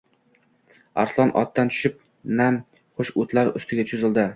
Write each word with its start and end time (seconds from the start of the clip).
Arslon 1.03 1.35
otdan 1.43 1.71
tushib 1.75 2.03
nam-xush 2.43 3.17
o‘tlar 3.25 3.57
ustiga 3.63 3.91
cho‘zildi. 3.95 4.29